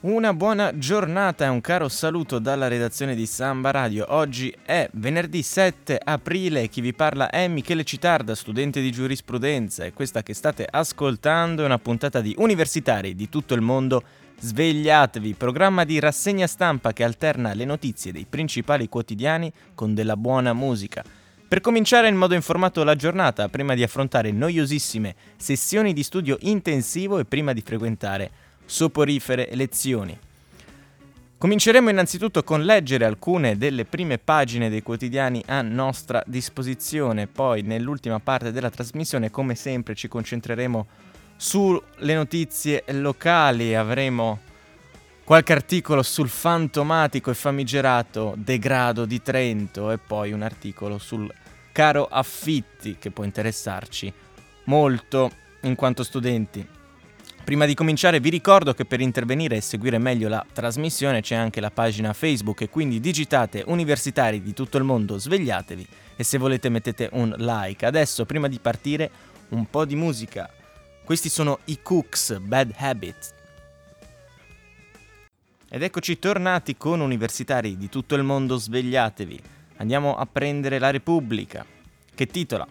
Una 0.00 0.32
buona 0.32 0.78
giornata 0.78 1.44
e 1.44 1.48
un 1.48 1.60
caro 1.60 1.88
saluto 1.88 2.38
dalla 2.38 2.68
redazione 2.68 3.16
di 3.16 3.26
Samba 3.26 3.72
Radio. 3.72 4.04
Oggi 4.10 4.54
è 4.64 4.88
venerdì 4.92 5.42
7 5.42 6.00
aprile 6.00 6.68
chi 6.68 6.80
vi 6.80 6.94
parla 6.94 7.30
è 7.30 7.48
Michele 7.48 7.82
Citarda, 7.82 8.36
studente 8.36 8.80
di 8.80 8.92
giurisprudenza 8.92 9.84
e 9.84 9.92
questa 9.92 10.22
che 10.22 10.34
state 10.34 10.64
ascoltando 10.70 11.62
è 11.62 11.64
una 11.64 11.80
puntata 11.80 12.20
di 12.20 12.32
universitari 12.38 13.16
di 13.16 13.28
tutto 13.28 13.54
il 13.54 13.60
mondo. 13.60 14.04
Svegliatevi, 14.38 15.34
programma 15.34 15.82
di 15.82 15.98
rassegna 15.98 16.46
stampa 16.46 16.92
che 16.92 17.02
alterna 17.02 17.52
le 17.52 17.64
notizie 17.64 18.12
dei 18.12 18.24
principali 18.24 18.88
quotidiani 18.88 19.52
con 19.74 19.94
della 19.94 20.16
buona 20.16 20.52
musica. 20.52 21.02
Per 21.48 21.60
cominciare 21.60 22.06
in 22.06 22.14
modo 22.14 22.34
informato 22.34 22.84
la 22.84 22.94
giornata, 22.94 23.48
prima 23.48 23.74
di 23.74 23.82
affrontare 23.82 24.30
noiosissime 24.30 25.16
sessioni 25.36 25.92
di 25.92 26.04
studio 26.04 26.36
intensivo 26.42 27.18
e 27.18 27.24
prima 27.24 27.52
di 27.52 27.62
frequentare 27.62 28.30
soporifere 28.68 29.48
lezioni. 29.52 30.16
Cominceremo 31.38 31.88
innanzitutto 31.88 32.42
con 32.42 32.64
leggere 32.64 33.04
alcune 33.04 33.56
delle 33.56 33.84
prime 33.84 34.18
pagine 34.18 34.68
dei 34.68 34.82
quotidiani 34.82 35.42
a 35.46 35.62
nostra 35.62 36.22
disposizione, 36.26 37.28
poi 37.28 37.62
nell'ultima 37.62 38.18
parte 38.20 38.52
della 38.52 38.70
trasmissione 38.70 39.30
come 39.30 39.54
sempre 39.54 39.94
ci 39.94 40.08
concentreremo 40.08 40.86
sulle 41.36 42.14
notizie 42.14 42.84
locali, 42.88 43.74
avremo 43.74 44.40
qualche 45.24 45.52
articolo 45.52 46.02
sul 46.02 46.28
fantomatico 46.28 47.30
e 47.30 47.34
famigerato 47.34 48.34
degrado 48.36 49.04
di 49.04 49.22
Trento 49.22 49.90
e 49.92 49.98
poi 49.98 50.32
un 50.32 50.42
articolo 50.42 50.98
sul 50.98 51.32
caro 51.72 52.06
affitti 52.06 52.96
che 52.98 53.10
può 53.12 53.24
interessarci 53.24 54.12
molto 54.64 55.30
in 55.62 55.76
quanto 55.76 56.02
studenti. 56.02 56.77
Prima 57.48 57.64
di 57.64 57.72
cominciare 57.72 58.20
vi 58.20 58.28
ricordo 58.28 58.74
che 58.74 58.84
per 58.84 59.00
intervenire 59.00 59.56
e 59.56 59.62
seguire 59.62 59.96
meglio 59.96 60.28
la 60.28 60.44
trasmissione 60.52 61.22
c'è 61.22 61.34
anche 61.34 61.62
la 61.62 61.70
pagina 61.70 62.12
Facebook 62.12 62.60
e 62.60 62.68
quindi 62.68 63.00
digitate 63.00 63.64
universitari 63.66 64.42
di 64.42 64.52
tutto 64.52 64.76
il 64.76 64.84
mondo, 64.84 65.16
svegliatevi 65.16 65.86
e 66.14 66.24
se 66.24 66.36
volete 66.36 66.68
mettete 66.68 67.08
un 67.12 67.34
like. 67.38 67.86
Adesso 67.86 68.26
prima 68.26 68.48
di 68.48 68.58
partire 68.58 69.10
un 69.48 69.64
po' 69.64 69.86
di 69.86 69.96
musica. 69.96 70.46
Questi 71.02 71.30
sono 71.30 71.60
i 71.64 71.78
Cooks, 71.80 72.36
Bad 72.38 72.74
Habit. 72.76 73.34
Ed 75.70 75.82
eccoci 75.82 76.18
tornati 76.18 76.76
con 76.76 77.00
universitari 77.00 77.78
di 77.78 77.88
tutto 77.88 78.14
il 78.14 78.24
mondo, 78.24 78.58
svegliatevi. 78.58 79.40
Andiamo 79.78 80.18
a 80.18 80.26
prendere 80.30 80.78
la 80.78 80.90
Repubblica, 80.90 81.64
che 82.14 82.26
titola 82.26 82.68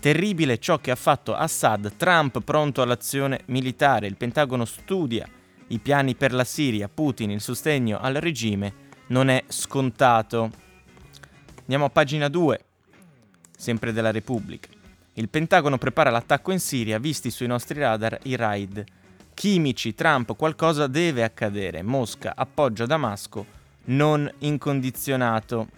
Terribile 0.00 0.58
ciò 0.58 0.78
che 0.78 0.90
ha 0.90 0.96
fatto 0.96 1.34
Assad, 1.34 1.96
Trump 1.96 2.40
pronto 2.42 2.82
all'azione 2.82 3.40
militare, 3.46 4.06
il 4.06 4.16
Pentagono 4.16 4.64
studia 4.64 5.28
i 5.68 5.78
piani 5.80 6.14
per 6.14 6.32
la 6.32 6.44
Siria, 6.44 6.88
Putin 6.88 7.30
il 7.30 7.40
sostegno 7.40 7.98
al 7.98 8.14
regime 8.14 8.86
non 9.08 9.28
è 9.28 9.44
scontato. 9.48 10.50
Andiamo 11.60 11.86
a 11.86 11.90
pagina 11.90 12.28
2, 12.28 12.64
sempre 13.56 13.92
della 13.92 14.10
Repubblica. 14.10 14.68
Il 15.14 15.28
Pentagono 15.28 15.78
prepara 15.78 16.10
l'attacco 16.10 16.52
in 16.52 16.60
Siria, 16.60 16.98
visti 16.98 17.30
sui 17.30 17.46
nostri 17.46 17.78
radar 17.80 18.18
i 18.22 18.36
raid 18.36 18.84
chimici, 19.38 19.94
Trump, 19.94 20.34
qualcosa 20.36 20.88
deve 20.88 21.22
accadere. 21.22 21.82
Mosca 21.82 22.32
appoggia 22.34 22.86
Damasco 22.86 23.46
non 23.84 24.28
incondizionato. 24.38 25.68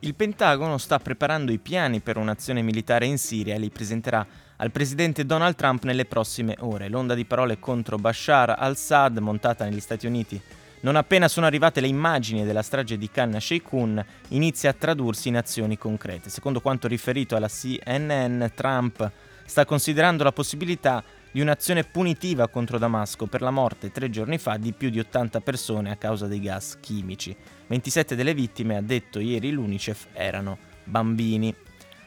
Il 0.00 0.14
Pentagono 0.14 0.78
sta 0.78 1.00
preparando 1.00 1.50
i 1.50 1.58
piani 1.58 1.98
per 1.98 2.18
un'azione 2.18 2.62
militare 2.62 3.06
in 3.06 3.18
Siria 3.18 3.56
e 3.56 3.58
li 3.58 3.68
presenterà 3.68 4.24
al 4.58 4.70
presidente 4.70 5.26
Donald 5.26 5.56
Trump 5.56 5.82
nelle 5.82 6.04
prossime 6.04 6.54
ore. 6.60 6.88
L'onda 6.88 7.14
di 7.14 7.24
parole 7.24 7.58
contro 7.58 7.96
Bashar 7.96 8.50
al-Assad 8.56 9.18
montata 9.18 9.64
negli 9.64 9.80
Stati 9.80 10.06
Uniti 10.06 10.40
non 10.82 10.94
appena 10.94 11.26
sono 11.26 11.46
arrivate 11.46 11.80
le 11.80 11.88
immagini 11.88 12.44
della 12.44 12.62
strage 12.62 12.96
di 12.96 13.10
Khan 13.10 13.40
Sheikhoun, 13.40 14.04
inizia 14.28 14.70
a 14.70 14.74
tradursi 14.74 15.26
in 15.26 15.36
azioni 15.36 15.76
concrete. 15.76 16.30
Secondo 16.30 16.60
quanto 16.60 16.86
riferito 16.86 17.34
alla 17.34 17.48
CNN, 17.48 18.44
Trump 18.54 19.10
sta 19.44 19.64
considerando 19.64 20.22
la 20.22 20.30
possibilità 20.30 21.02
di 21.30 21.40
un'azione 21.40 21.84
punitiva 21.84 22.48
contro 22.48 22.78
Damasco 22.78 23.26
per 23.26 23.42
la 23.42 23.50
morte 23.50 23.90
tre 23.90 24.10
giorni 24.10 24.38
fa 24.38 24.56
di 24.56 24.72
più 24.72 24.90
di 24.90 24.98
80 24.98 25.40
persone 25.40 25.90
a 25.90 25.96
causa 25.96 26.26
dei 26.26 26.40
gas 26.40 26.78
chimici. 26.80 27.36
27 27.66 28.14
delle 28.14 28.34
vittime, 28.34 28.76
ha 28.76 28.82
detto 28.82 29.18
ieri 29.18 29.50
l'UNICEF, 29.50 30.08
erano 30.12 30.58
bambini. 30.84 31.54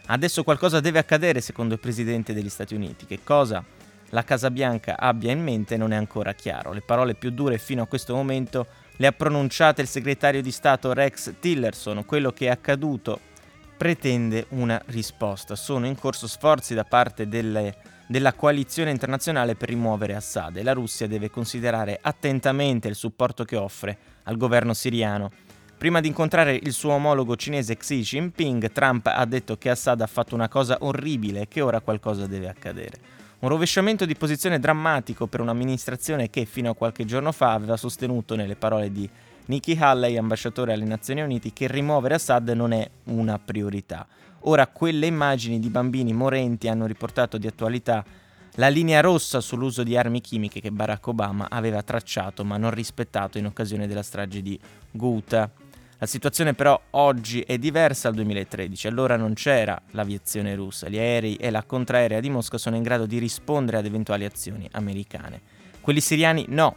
Adesso 0.07 0.43
qualcosa 0.43 0.79
deve 0.79 0.99
accadere 0.99 1.41
secondo 1.41 1.75
il 1.75 1.79
Presidente 1.79 2.33
degli 2.33 2.49
Stati 2.49 2.73
Uniti. 2.73 3.05
Che 3.05 3.19
cosa 3.23 3.63
la 4.09 4.23
Casa 4.23 4.51
Bianca 4.51 4.97
abbia 4.97 5.31
in 5.31 5.41
mente 5.41 5.77
non 5.77 5.93
è 5.93 5.95
ancora 5.95 6.33
chiaro. 6.33 6.73
Le 6.73 6.81
parole 6.81 7.15
più 7.15 7.29
dure 7.29 7.57
fino 7.57 7.83
a 7.83 7.87
questo 7.87 8.13
momento 8.13 8.67
le 8.97 9.07
ha 9.07 9.11
pronunciate 9.11 9.81
il 9.81 9.87
segretario 9.87 10.41
di 10.41 10.51
Stato 10.51 10.91
Rex 10.93 11.35
Tillerson. 11.39 12.03
Quello 12.05 12.31
che 12.31 12.47
è 12.47 12.49
accaduto 12.49 13.19
pretende 13.77 14.47
una 14.49 14.81
risposta. 14.87 15.55
Sono 15.55 15.87
in 15.87 15.97
corso 15.97 16.27
sforzi 16.27 16.73
da 16.73 16.83
parte 16.83 17.27
delle 17.27 17.75
della 18.11 18.33
coalizione 18.33 18.91
internazionale 18.91 19.55
per 19.55 19.69
rimuovere 19.69 20.15
Assad 20.15 20.57
e 20.57 20.63
la 20.63 20.73
Russia 20.73 21.07
deve 21.07 21.29
considerare 21.29 21.97
attentamente 22.01 22.89
il 22.89 22.95
supporto 22.95 23.45
che 23.45 23.55
offre 23.55 23.97
al 24.23 24.35
governo 24.35 24.73
siriano. 24.73 25.31
Prima 25.77 26.01
di 26.01 26.09
incontrare 26.09 26.59
il 26.61 26.73
suo 26.73 26.91
omologo 26.91 27.37
cinese 27.37 27.77
Xi 27.77 28.01
Jinping, 28.01 28.69
Trump 28.73 29.07
ha 29.07 29.23
detto 29.23 29.57
che 29.57 29.69
Assad 29.69 30.01
ha 30.01 30.07
fatto 30.07 30.35
una 30.35 30.49
cosa 30.49 30.75
orribile 30.81 31.43
e 31.43 31.47
che 31.47 31.61
ora 31.61 31.79
qualcosa 31.79 32.27
deve 32.27 32.49
accadere. 32.49 32.99
Un 33.39 33.47
rovesciamento 33.47 34.03
di 34.03 34.15
posizione 34.15 34.59
drammatico 34.59 35.27
per 35.27 35.39
un'amministrazione 35.39 36.29
che 36.29 36.43
fino 36.43 36.71
a 36.71 36.75
qualche 36.75 37.05
giorno 37.05 37.31
fa 37.31 37.53
aveva 37.53 37.77
sostenuto, 37.77 38.35
nelle 38.35 38.57
parole 38.57 38.91
di 38.91 39.09
Nikki 39.45 39.77
Haley, 39.79 40.17
ambasciatore 40.17 40.73
alle 40.73 40.83
Nazioni 40.83 41.21
Unite, 41.21 41.53
che 41.53 41.67
rimuovere 41.67 42.15
Assad 42.15 42.49
non 42.49 42.73
è 42.73 42.87
una 43.05 43.39
priorità. 43.39 44.05
Ora 44.45 44.67
quelle 44.67 45.05
immagini 45.05 45.59
di 45.59 45.69
bambini 45.69 46.13
morenti 46.13 46.67
hanno 46.67 46.85
riportato 46.85 47.37
di 47.37 47.47
attualità 47.47 48.03
la 48.55 48.67
linea 48.67 48.99
rossa 48.99 49.39
sull'uso 49.39 49.83
di 49.83 49.95
armi 49.95 50.19
chimiche 50.19 50.59
che 50.59 50.71
Barack 50.71 51.07
Obama 51.07 51.47
aveva 51.49 51.83
tracciato 51.83 52.43
ma 52.43 52.57
non 52.57 52.71
rispettato 52.71 53.37
in 53.37 53.45
occasione 53.45 53.87
della 53.87 54.01
strage 54.01 54.41
di 54.41 54.59
Ghouta. 54.91 55.49
La 55.99 56.05
situazione 56.07 56.55
però 56.55 56.79
oggi 56.91 57.41
è 57.41 57.59
diversa 57.59 58.07
al 58.07 58.15
2013, 58.15 58.87
allora 58.87 59.15
non 59.17 59.35
c'era 59.35 59.79
l'aviazione 59.91 60.55
russa, 60.55 60.89
gli 60.89 60.97
aerei 60.97 61.35
e 61.35 61.51
la 61.51 61.61
contraerea 61.61 62.19
di 62.19 62.31
Mosca 62.31 62.57
sono 62.57 62.75
in 62.75 62.81
grado 62.81 63.05
di 63.05 63.19
rispondere 63.19 63.77
ad 63.77 63.85
eventuali 63.85 64.25
azioni 64.25 64.67
americane. 64.71 65.41
Quelli 65.79 66.01
siriani 66.01 66.45
no, 66.49 66.75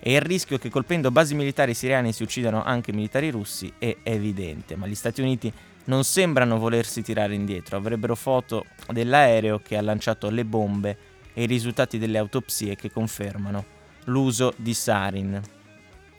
e 0.00 0.14
il 0.14 0.20
rischio 0.20 0.58
che 0.58 0.70
colpendo 0.70 1.12
basi 1.12 1.36
militari 1.36 1.72
siriane 1.72 2.10
si 2.10 2.24
uccidano 2.24 2.64
anche 2.64 2.92
militari 2.92 3.30
russi 3.30 3.72
è 3.78 3.96
evidente, 4.02 4.74
ma 4.74 4.88
gli 4.88 4.94
Stati 4.96 5.20
Uniti 5.20 5.52
non 5.84 6.04
sembrano 6.04 6.58
volersi 6.58 7.02
tirare 7.02 7.34
indietro, 7.34 7.76
avrebbero 7.76 8.14
foto 8.14 8.66
dell'aereo 8.90 9.58
che 9.58 9.76
ha 9.76 9.82
lanciato 9.82 10.30
le 10.30 10.44
bombe 10.44 10.96
e 11.34 11.42
i 11.42 11.46
risultati 11.46 11.98
delle 11.98 12.18
autopsie 12.18 12.76
che 12.76 12.90
confermano 12.90 13.64
l'uso 14.04 14.52
di 14.56 14.74
sarin. 14.74 15.40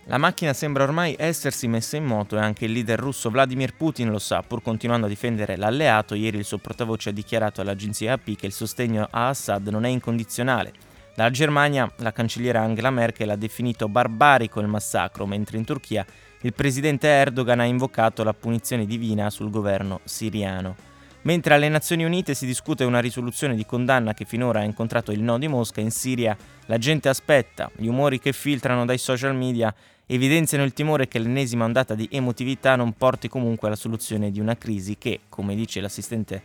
La 0.08 0.20
macchina 0.20 0.54
sembra 0.54 0.84
ormai 0.84 1.16
essersi 1.18 1.68
messa 1.68 1.98
in 1.98 2.06
moto 2.06 2.36
e 2.36 2.40
anche 2.40 2.66
il 2.66 2.72
leader 2.72 3.00
russo 3.00 3.32
Vladimir 3.32 3.76
Putin 3.76 4.12
lo 4.12 4.20
sa, 4.20 4.44
pur 4.44 4.62
continuando 4.62 5.08
a 5.08 5.10
difendere 5.10 5.56
l'alleato, 5.56 6.14
ieri 6.14 6.38
il 6.38 6.46
suo 6.46 6.60
portavoce 6.60 7.10
ha 7.10 7.12
dichiarato 7.12 7.62
all'agenzia 7.62 8.14
AP 8.14 8.36
che 8.36 8.46
il 8.46 8.52
sostegno 8.52 9.08
a 9.10 9.30
Assad 9.30 9.68
non 9.70 9.84
è 9.84 9.90
incondizionale. 9.90 10.74
Dalla 11.16 11.32
Germania 11.32 11.92
la 11.98 12.12
cancelliera 12.12 12.62
Angela 12.62 12.92
Merkel 12.92 13.32
ha 13.32 13.36
definito 13.36 13.88
barbarico 13.88 14.60
il 14.60 14.68
massacro, 14.68 15.26
mentre 15.26 15.58
in 15.58 15.64
Turchia 15.66 16.06
il 16.46 16.54
presidente 16.54 17.08
Erdogan 17.08 17.60
ha 17.60 17.64
invocato 17.64 18.24
la 18.24 18.36
punizione 18.36 18.86
divina 18.86 19.32
sul 19.32 19.50
governo 19.50 20.02
siriano. 20.04 20.76
Mentre 21.24 21.56
alle 21.56 21.70
Nazioni 21.70 22.04
Unite 22.04 22.36
si 22.36 22.46
discute 22.46 22.84
una 22.84 23.00
risoluzione 23.00 23.56
di 23.56 23.66
condanna 23.66 24.14
che 24.14 24.26
finora 24.26 24.60
ha 24.60 24.64
incontrato 24.64 25.12
il 25.12 25.24
no 25.24 25.40
di 25.40 25.48
Mosca, 25.48 25.82
in 25.82 25.90
Siria 25.90 26.38
la 26.68 26.78
gente 26.78 27.10
aspetta, 27.10 27.72
gli 27.76 27.88
umori 27.88 28.20
che 28.20 28.32
filtrano 28.32 28.86
dai 28.86 29.00
social 29.00 29.36
media 29.36 29.74
evidenziano 30.06 30.64
il 30.64 30.74
timore 30.74 31.08
che 31.08 31.18
l'ennesima 31.18 31.66
ondata 31.66 31.96
di 31.96 32.08
emotività 32.12 32.76
non 32.76 32.94
porti 32.94 33.28
comunque 33.28 33.68
alla 33.68 33.76
soluzione 33.76 34.30
di 34.30 34.40
una 34.40 34.56
crisi 34.56 35.00
che, 35.00 35.22
come 35.28 35.56
dice 35.56 35.82
l'assistente 35.82 36.44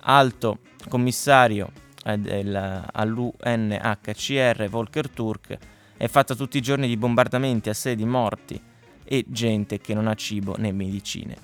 alto 0.00 0.58
commissario 0.90 1.72
eh, 2.04 2.82
all'UNHCR 2.92 4.68
Volker 4.68 5.08
Turk 5.08 5.56
è 5.96 6.06
fatta 6.06 6.34
tutti 6.34 6.58
i 6.58 6.60
giorni 6.60 6.86
di 6.86 6.98
bombardamenti, 6.98 7.70
assedi, 7.70 8.04
morti 8.04 8.60
e 9.04 9.24
gente 9.28 9.78
che 9.78 9.94
non 9.94 10.06
ha 10.06 10.14
cibo 10.14 10.56
né 10.56 10.72
medicine. 10.72 11.36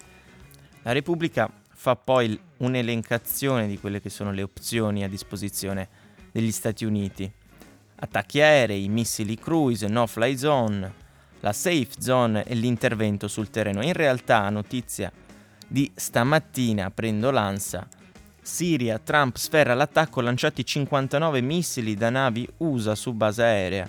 La 0.83 0.93
Repubblica 0.93 1.51
fa 1.71 1.97
poi 1.97 2.39
un'elencazione 2.59 3.67
di 3.67 3.79
quelle 3.79 4.01
che 4.01 4.11
sono 4.11 4.33
le 4.33 4.43
opzioni 4.43 5.05
a 5.05 5.09
disposizione 5.09 5.89
degli 6.33 6.51
Stati 6.51 6.85
Uniti. 6.85 7.31
Attacchi 8.01 8.41
aerei, 8.41 8.89
missili 8.89 9.37
cruise, 9.37 9.87
no-fly 9.87 10.37
zone, 10.37 10.93
la 11.41 11.53
safe 11.53 11.91
zone 11.99 12.45
e 12.45 12.55
l'intervento 12.55 13.29
sul 13.29 13.51
terreno. 13.51 13.83
In 13.83 13.93
realtà, 13.93 14.49
notizia 14.51 15.13
di 15.67 15.91
stamattina, 15.95 16.91
prendo 16.91 17.31
l'ANSA, 17.31 17.87
Siria, 18.41 18.99
Trump 18.99 19.37
sferra 19.37 19.75
l'attacco 19.75 20.23
lanciati 20.23 20.65
59 20.65 21.41
missili 21.43 21.95
da 21.95 22.09
navi 22.09 22.49
USA 22.59 22.95
su 22.95 23.13
base 23.13 23.43
aerea. 23.43 23.89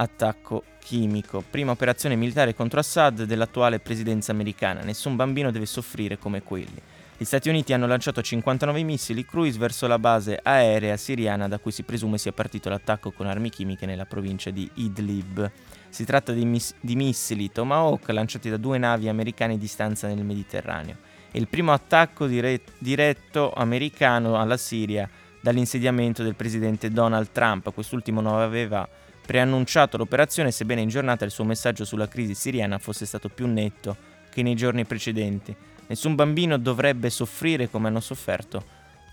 Attacco 0.00 0.62
chimico, 0.78 1.42
prima 1.50 1.72
operazione 1.72 2.14
militare 2.14 2.54
contro 2.54 2.78
Assad 2.78 3.24
dell'attuale 3.24 3.80
presidenza 3.80 4.30
americana. 4.30 4.82
Nessun 4.82 5.16
bambino 5.16 5.50
deve 5.50 5.66
soffrire 5.66 6.18
come 6.18 6.44
quelli. 6.44 6.80
Gli 7.16 7.24
Stati 7.24 7.48
Uniti 7.48 7.72
hanno 7.72 7.88
lanciato 7.88 8.22
59 8.22 8.84
missili 8.84 9.24
cruise 9.24 9.58
verso 9.58 9.88
la 9.88 9.98
base 9.98 10.38
aerea 10.40 10.96
siriana 10.96 11.48
da 11.48 11.58
cui 11.58 11.72
si 11.72 11.82
presume 11.82 12.16
sia 12.16 12.30
partito 12.30 12.68
l'attacco 12.68 13.10
con 13.10 13.26
armi 13.26 13.50
chimiche 13.50 13.86
nella 13.86 14.04
provincia 14.04 14.50
di 14.50 14.70
Idlib. 14.74 15.50
Si 15.88 16.04
tratta 16.04 16.30
di, 16.30 16.44
miss- 16.44 16.76
di 16.78 16.94
missili 16.94 17.50
Tomahawk 17.50 18.08
lanciati 18.10 18.48
da 18.48 18.56
due 18.56 18.78
navi 18.78 19.08
americane 19.08 19.58
di 19.58 19.66
stanza 19.66 20.06
nel 20.06 20.24
Mediterraneo. 20.24 20.94
Il 21.32 21.48
primo 21.48 21.72
attacco 21.72 22.28
dire- 22.28 22.62
diretto 22.78 23.52
americano 23.52 24.36
alla 24.36 24.56
Siria 24.56 25.10
dall'insediamento 25.40 26.22
del 26.22 26.36
presidente 26.36 26.88
Donald 26.92 27.32
Trump. 27.32 27.74
Quest'ultimo 27.74 28.20
non 28.20 28.34
aveva 28.34 28.88
preannunciato 29.28 29.98
l'operazione, 29.98 30.50
sebbene 30.50 30.80
in 30.80 30.88
giornata 30.88 31.26
il 31.26 31.30
suo 31.30 31.44
messaggio 31.44 31.84
sulla 31.84 32.08
crisi 32.08 32.32
siriana 32.32 32.78
fosse 32.78 33.04
stato 33.04 33.28
più 33.28 33.46
netto 33.46 33.94
che 34.30 34.40
nei 34.40 34.54
giorni 34.54 34.86
precedenti. 34.86 35.54
Nessun 35.88 36.14
bambino 36.14 36.56
dovrebbe 36.56 37.10
soffrire 37.10 37.68
come 37.68 37.88
hanno 37.88 38.00
sofferto 38.00 38.64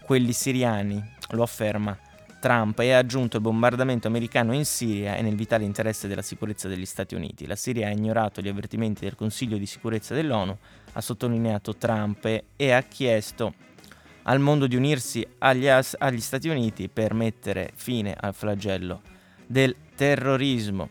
quelli 0.05 0.31
siriani, 0.31 1.03
lo 1.31 1.43
afferma 1.43 1.99
Trump 2.39 2.79
e 2.79 2.93
ha 2.93 2.99
aggiunto 2.99 3.35
il 3.35 3.41
bombardamento 3.41 4.07
americano 4.07 4.53
in 4.53 4.63
Siria 4.63 5.15
è 5.15 5.21
nel 5.21 5.35
vitale 5.35 5.65
interesse 5.65 6.07
della 6.07 6.21
sicurezza 6.21 6.69
degli 6.69 6.85
Stati 6.85 7.13
Uniti. 7.13 7.45
La 7.45 7.57
Siria 7.57 7.89
ha 7.89 7.91
ignorato 7.91 8.39
gli 8.39 8.47
avvertimenti 8.47 9.03
del 9.03 9.15
Consiglio 9.15 9.57
di 9.57 9.65
sicurezza 9.65 10.13
dell'ONU, 10.13 10.57
ha 10.93 11.01
sottolineato 11.01 11.75
Trump 11.75 12.23
e, 12.55 12.71
ha 12.71 12.81
chiesto 12.83 13.53
al 14.23 14.39
mondo 14.39 14.65
di 14.65 14.77
unirsi 14.77 15.27
agli, 15.39 15.67
agli 15.67 16.21
Stati 16.21 16.47
Uniti 16.47 16.87
per 16.87 17.13
mettere 17.13 17.71
fine 17.75 18.15
al 18.17 18.33
flagello 18.33 19.01
del 19.45 19.75
terrorismo. 19.95 20.89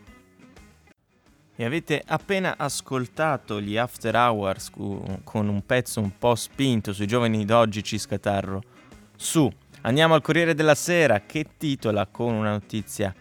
E 1.55 1.63
avete 1.63 2.03
appena 2.05 2.55
ascoltato 2.57 3.61
gli 3.61 3.77
After 3.77 4.13
Hours 4.13 4.69
con 4.71 5.47
un 5.47 5.65
pezzo 5.65 6.01
un 6.01 6.17
po' 6.17 6.35
spinto 6.35 6.91
sui 6.91 7.07
giovani 7.07 7.45
d'oggi 7.45 7.81
Ciscatarro. 7.81 8.61
Su, 9.15 9.49
andiamo 9.81 10.15
al 10.15 10.21
Corriere 10.21 10.53
della 10.53 10.75
Sera 10.75 11.21
che 11.21 11.45
titola 11.57 12.07
con 12.07 12.33
una 12.33 12.51
notizia 12.51 13.15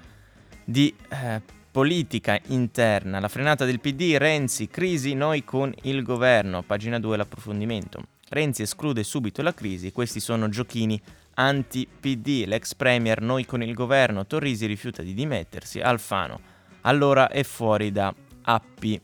di 0.64 0.92
eh, 1.10 1.40
politica 1.70 2.40
interna. 2.46 3.20
La 3.20 3.28
frenata 3.28 3.64
del 3.64 3.80
PD, 3.80 4.16
Renzi, 4.16 4.66
crisi, 4.66 5.14
noi 5.14 5.44
con 5.44 5.72
il 5.82 6.02
governo. 6.02 6.62
Pagina 6.62 6.98
2 6.98 7.16
l'approfondimento. 7.16 8.02
Renzi 8.30 8.62
esclude 8.62 9.04
subito 9.04 9.42
la 9.42 9.54
crisi, 9.54 9.92
questi 9.92 10.18
sono 10.18 10.48
giochini 10.48 11.00
anti-PD. 11.34 12.44
L'ex 12.46 12.74
premier, 12.74 13.20
noi 13.20 13.44
con 13.44 13.62
il 13.62 13.74
governo, 13.74 14.26
Torrisi 14.26 14.66
rifiuta 14.66 15.02
di 15.02 15.14
dimettersi, 15.14 15.80
Alfano 15.80 16.52
allora 16.86 17.28
è 17.28 17.42
fuori 17.42 17.92
da 17.92 18.14
AP. 18.42 18.98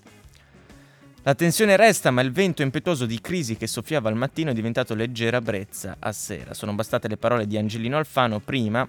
La 1.22 1.34
tensione 1.34 1.76
resta, 1.76 2.10
ma 2.10 2.22
il 2.22 2.32
vento 2.32 2.62
impetuoso 2.62 3.04
di 3.04 3.20
crisi 3.20 3.56
che 3.56 3.66
soffiava 3.66 4.08
al 4.08 4.16
mattino 4.16 4.50
è 4.50 4.54
diventato 4.54 4.94
leggera 4.94 5.40
brezza 5.40 5.96
a 5.98 6.12
sera. 6.12 6.54
Sono 6.54 6.74
bastate 6.74 7.08
le 7.08 7.18
parole 7.18 7.46
di 7.46 7.58
Angelino 7.58 7.98
Alfano 7.98 8.40
prima, 8.40 8.88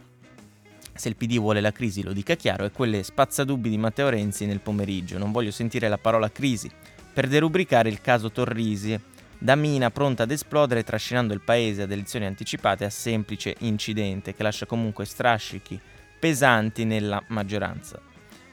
se 0.93 1.09
il 1.09 1.17
PD 1.17 1.37
vuole 1.39 1.59
la 1.59 1.71
crisi 1.71 2.03
lo 2.03 2.13
dica 2.13 2.35
chiaro, 2.35 2.63
e 2.63 2.71
quelle 2.71 3.03
spazzadubbi 3.03 3.69
di 3.69 3.77
Matteo 3.77 4.09
Renzi 4.09 4.45
nel 4.45 4.61
pomeriggio. 4.61 5.17
Non 5.17 5.31
voglio 5.31 5.51
sentire 5.51 5.89
la 5.89 5.97
parola 5.97 6.31
crisi 6.31 6.69
per 7.13 7.27
derubricare 7.27 7.89
il 7.89 7.99
caso 7.99 8.31
Torrisi, 8.31 8.97
da 9.43 9.55
mina 9.55 9.89
pronta 9.89 10.21
ad 10.21 10.29
esplodere 10.29 10.83
trascinando 10.83 11.33
il 11.33 11.41
paese 11.41 11.81
ad 11.81 11.91
elezioni 11.91 12.27
anticipate 12.27 12.85
a 12.85 12.91
semplice 12.91 13.55
incidente 13.61 14.35
che 14.35 14.43
lascia 14.43 14.67
comunque 14.67 15.03
strascichi 15.03 15.81
pesanti 16.19 16.85
nella 16.85 17.23
maggioranza. 17.29 17.99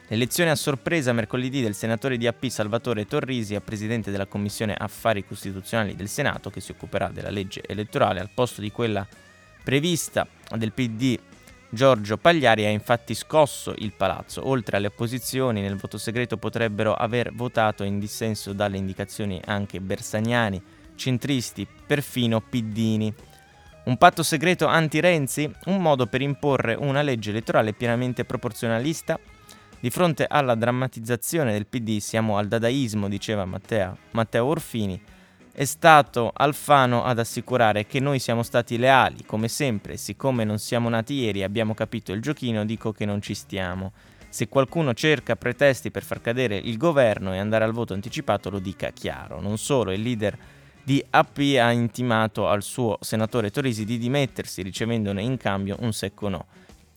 L'elezione 0.07 0.49
a 0.49 0.55
sorpresa 0.55 1.13
mercoledì 1.13 1.61
del 1.61 1.75
senatore 1.75 2.17
di 2.17 2.27
AP 2.27 2.47
Salvatore 2.47 3.05
Torrisi 3.05 3.55
a 3.55 3.61
presidente 3.61 4.11
della 4.11 4.25
Commissione 4.25 4.73
Affari 4.73 5.27
Costituzionali 5.27 5.95
del 5.95 6.09
Senato, 6.09 6.49
che 6.49 6.61
si 6.61 6.71
occuperà 6.71 7.09
della 7.09 7.29
legge 7.29 7.61
elettorale, 7.67 8.21
al 8.21 8.31
posto 8.33 8.63
di 8.63 8.73
quella 8.73 9.07
prevista 9.63 10.27
del 10.57 10.73
PD 10.73 11.19
Giorgio 11.69 12.17
Pagliari 12.17 12.65
ha 12.65 12.71
infatti 12.71 13.13
scosso 13.15 13.75
il 13.77 13.93
palazzo. 13.93 14.49
Oltre 14.49 14.79
alle 14.79 14.87
opposizioni, 14.87 15.61
nel 15.61 15.77
voto 15.77 15.99
segreto 15.99 16.39
potrebbero 16.39 16.95
aver 16.95 17.35
votato 17.35 17.85
in 17.85 17.99
dissenso 17.99 18.55
dalle 18.55 18.79
indicazioni 18.79 19.39
anche 19.45 19.79
Bersaniani, 19.79 20.63
centristi, 20.99 21.67
perfino 21.87 22.43
Piddini. 22.43 23.15
Un 23.85 23.97
patto 23.97 24.23
segreto 24.23 24.67
anti-Renzi? 24.67 25.51
Un 25.67 25.81
modo 25.81 26.07
per 26.07 26.21
imporre 26.21 26.75
una 26.75 27.01
legge 27.01 27.31
elettorale 27.31 27.73
pienamente 27.73 28.27
proporzionalista? 28.27 29.19
Di 29.81 29.89
fronte 29.89 30.27
alla 30.29 30.55
drammatizzazione 30.55 31.53
del 31.53 31.67
PD 31.67 31.99
siamo 31.99 32.37
al 32.37 32.49
dadaismo, 32.49 33.09
diceva 33.09 33.47
Matteo, 33.47 33.97
Matteo 34.11 34.45
Orfini, 34.45 35.01
è 35.53 35.65
stato 35.65 36.31
Alfano 36.35 37.05
ad 37.05 37.19
assicurare 37.19 37.87
che 37.87 37.99
noi 37.99 38.19
siamo 38.19 38.43
stati 38.43 38.77
leali, 38.77 39.25
come 39.25 39.49
sempre, 39.49 39.97
siccome 39.97 40.45
non 40.45 40.59
siamo 40.59 40.89
nati 40.89 41.15
ieri 41.15 41.41
e 41.41 41.45
abbiamo 41.45 41.75
capito 41.75 42.13
il 42.13 42.21
giochino, 42.21 42.65
dico 42.65 42.93
che 42.93 43.05
non 43.05 43.23
ci 43.23 43.35
stiamo. 43.35 43.93
Se 44.29 44.49
qualcuno 44.49 44.93
cerca 44.95 45.35
pretesti 45.35 45.91
per 45.91 46.05
far 46.05 46.21
cadere 46.21 46.57
il 46.57 46.77
governo 46.77 47.33
e 47.33 47.39
andare 47.39 47.65
al 47.65 47.73
voto 47.73 47.95
anticipato, 47.95 48.51
lo 48.51 48.59
dica 48.59 48.91
chiaro. 48.91 49.41
Non 49.41 49.59
solo, 49.59 49.91
il 49.91 50.03
leader 50.03 50.39
di 50.89 51.05
AP 51.11 51.59
ha 51.61 51.71
intimato 51.71 52.49
al 52.49 52.63
suo 52.63 52.97
senatore 53.03 53.51
Torisi 53.51 53.85
di 53.85 53.99
dimettersi, 53.99 54.63
ricevendone 54.63 55.21
in 55.21 55.37
cambio 55.37 55.77
un 55.81 55.93
secco 55.93 56.31
no. 56.31 56.47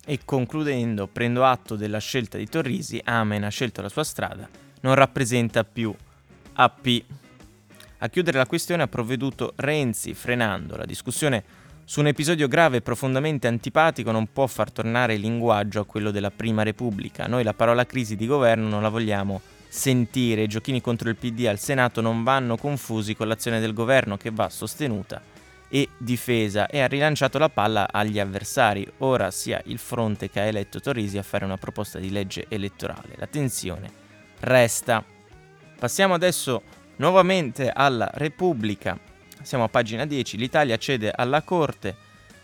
E 0.05 0.19
concludendo, 0.23 1.07
prendo 1.07 1.43
atto 1.43 1.75
della 1.75 1.97
scelta 1.97 2.38
di 2.38 2.47
Torrisi, 2.47 3.01
Amen 3.03 3.43
ha 3.43 3.49
scelto 3.49 3.81
la 3.81 3.89
sua 3.89 4.05
strada, 4.05 4.47
non 4.79 4.95
rappresenta 4.95 5.65
più 5.65 5.93
AP. 6.53 7.03
A 7.98 8.07
chiudere 8.07 8.38
la 8.38 8.45
questione 8.45 8.83
ha 8.83 8.88
provveduto 8.88 9.51
Renzi, 9.57 10.13
frenando 10.13 10.77
la 10.77 10.86
discussione 10.86 11.43
su 11.83 12.00
un 12.00 12.07
episodio 12.07 12.48
grave 12.48 12.77
e 12.77 12.81
profondamente 12.81 13.48
antipatico 13.48 14.12
non 14.12 14.31
può 14.31 14.48
far 14.48 14.71
tornare 14.71 15.15
il 15.15 15.19
linguaggio 15.19 15.81
a 15.81 15.86
quello 15.86 16.12
della 16.12 16.31
Prima 16.31 16.63
Repubblica. 16.63 17.27
Noi 17.27 17.43
la 17.43 17.53
parola 17.53 17.86
crisi 17.86 18.15
di 18.15 18.25
governo 18.25 18.69
non 18.69 18.83
la 18.83 18.88
vogliamo 18.89 19.41
sentire. 19.72 20.44
I 20.44 20.48
giochini 20.48 20.82
contro 20.82 21.08
il 21.08 21.16
PD 21.16 21.46
al 21.48 21.58
Senato 21.58 22.01
non 22.01 22.24
vanno 22.24 22.58
confusi 22.58 23.16
con 23.16 23.30
l'azione 23.30 23.62
del 23.62 23.74
governo 23.74 24.18
che 24.18 24.30
va 24.30 24.50
sostenuta 24.50 25.22
e 25.70 25.88
difesa 25.98 26.68
e 26.68 26.82
ha 26.82 26.88
rilanciato 26.88 27.38
la 27.38 27.48
palla 27.48 27.88
agli 27.90 28.20
avversari. 28.20 28.86
Ora 28.98 29.32
sia 29.32 29.62
il 29.68 29.78
fronte 29.78 30.30
che 30.30 30.42
ha 30.42 30.44
eletto 30.44 30.82
Torrisi 30.82 31.18
a 31.18 31.24
fare 31.24 31.46
una 31.46 31.56
proposta 31.56 32.00
di 32.00 32.12
legge 32.12 32.48
elettorale. 32.50 33.16
La 33.16 33.28
tensione 33.28 33.90
resta. 34.42 35.01
Passiamo 35.80 36.16
adesso 36.16 36.62
nuovamente 36.98 37.72
alla 37.74 38.12
Repubblica. 38.13 39.00
Siamo 39.42 39.63
a 39.63 39.70
pagina 39.70 40.06
10. 40.06 40.36
L'Italia 40.36 40.75
cede 40.75 41.10
alla 41.16 41.44
Corte. 41.44 41.96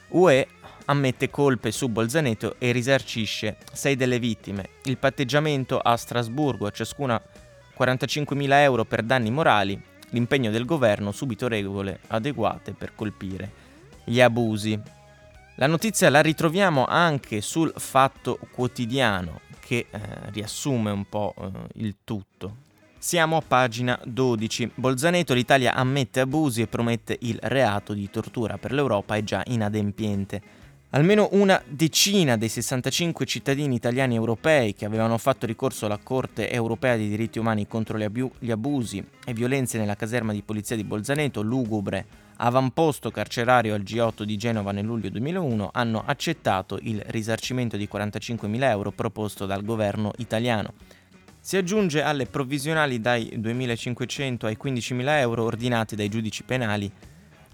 UE 0.09 0.47
ammette 0.87 1.29
colpe 1.29 1.71
su 1.71 1.87
Bolzaneto 1.87 2.55
e 2.59 2.71
risarcisce 2.71 3.57
sei 3.71 3.95
delle 3.95 4.19
vittime. 4.19 4.69
Il 4.83 4.97
patteggiamento 4.97 5.79
a 5.79 5.95
Strasburgo, 5.95 6.67
a 6.67 6.71
ciascuna 6.71 7.21
45.000 7.77 8.51
euro 8.61 8.85
per 8.85 9.03
danni 9.03 9.31
morali 9.31 9.81
l'impegno 10.11 10.51
del 10.51 10.65
governo 10.65 11.11
subito 11.11 11.47
regole 11.47 11.99
adeguate 12.07 12.73
per 12.73 12.95
colpire 12.95 13.65
gli 14.03 14.21
abusi. 14.21 14.79
La 15.55 15.67
notizia 15.67 16.09
la 16.09 16.21
ritroviamo 16.21 16.85
anche 16.85 17.41
sul 17.41 17.73
Fatto 17.75 18.39
Quotidiano 18.51 19.41
che 19.59 19.87
eh, 19.89 19.99
riassume 20.31 20.91
un 20.91 21.05
po' 21.09 21.33
eh, 21.37 21.49
il 21.75 21.97
tutto. 22.03 22.65
Siamo 22.97 23.37
a 23.37 23.43
pagina 23.45 23.99
12. 24.03 24.71
Bolzaneto, 24.75 25.33
l'Italia 25.33 25.73
ammette 25.73 26.21
abusi 26.21 26.61
e 26.61 26.67
promette 26.67 27.17
il 27.21 27.37
reato 27.41 27.93
di 27.93 28.09
tortura 28.09 28.57
per 28.57 28.71
l'Europa 28.71 29.15
è 29.15 29.23
già 29.23 29.43
inadempiente. 29.47 30.41
Almeno 30.91 31.27
una 31.33 31.61
decina 31.67 32.37
dei 32.37 32.47
65 32.47 33.25
cittadini 33.25 33.75
italiani 33.75 34.15
europei 34.15 34.73
che 34.73 34.85
avevano 34.85 35.17
fatto 35.17 35.45
ricorso 35.45 35.85
alla 35.85 35.99
Corte 36.01 36.49
europea 36.49 36.95
dei 36.95 37.09
diritti 37.09 37.39
umani 37.39 37.67
contro 37.67 37.97
gli, 37.97 38.03
abu- 38.03 38.31
gli 38.39 38.51
abusi 38.51 39.05
e 39.25 39.33
violenze 39.33 39.77
nella 39.77 39.97
caserma 39.97 40.31
di 40.31 40.41
polizia 40.43 40.77
di 40.77 40.85
Bolzaneto, 40.85 41.41
lugubre 41.41 42.05
avamposto 42.37 43.11
carcerario 43.11 43.73
al 43.73 43.81
G8 43.81 44.23
di 44.23 44.37
Genova 44.37 44.71
nel 44.71 44.85
luglio 44.85 45.09
2001, 45.09 45.71
hanno 45.73 46.03
accettato 46.05 46.79
il 46.81 47.03
risarcimento 47.07 47.75
di 47.75 47.89
45.000 47.91 48.63
euro 48.69 48.91
proposto 48.91 49.45
dal 49.45 49.65
governo 49.65 50.13
italiano. 50.19 50.73
Si 51.37 51.57
aggiunge 51.57 52.01
alle 52.01 52.27
provvisionali 52.27 53.01
dai 53.01 53.33
2.500 53.37 54.45
ai 54.45 54.57
15.000 54.61 55.19
euro 55.19 55.43
ordinate 55.43 55.97
dai 55.97 56.07
giudici 56.07 56.43
penali 56.43 56.89